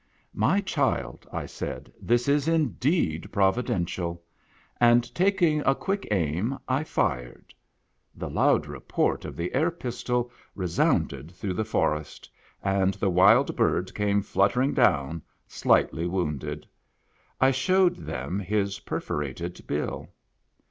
[0.33, 4.23] "My child," I said, "this is indeed providential."
[4.79, 7.53] And, taking a quick aim, I fired.
[8.15, 12.31] The loud report of the air pistol resounded through the forest,
[12.63, 16.65] and the wild bird came fluttering down, slightly wounded.
[17.39, 20.09] I showed them his perforated bill.